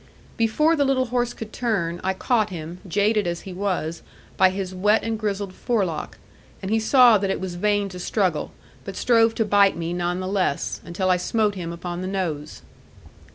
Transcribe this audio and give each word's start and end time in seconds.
Before 0.35 0.75
the 0.75 0.83
little 0.83 1.05
horse 1.13 1.31
could 1.31 1.53
turn, 1.53 2.01
I 2.03 2.15
caught 2.15 2.49
him, 2.49 2.79
jaded 2.87 3.27
as 3.27 3.41
he 3.41 3.53
was, 3.53 4.01
by 4.35 4.49
his 4.49 4.73
wet 4.73 5.03
and 5.03 5.15
grizzled 5.19 5.53
forelock, 5.53 6.17
and 6.59 6.71
he 6.71 6.79
saw 6.79 7.19
that 7.19 7.29
it 7.29 7.39
was 7.39 7.53
vain 7.53 7.87
to 7.89 7.99
struggle, 7.99 8.51
but 8.83 8.95
strove 8.95 9.35
to 9.35 9.45
bite 9.45 9.77
me 9.77 9.93
none 9.93 10.19
the 10.19 10.27
less, 10.27 10.81
until 10.83 11.11
I 11.11 11.17
smote 11.17 11.53
him 11.53 11.71
upon 11.71 12.01
the 12.01 12.07
nose. 12.07 12.63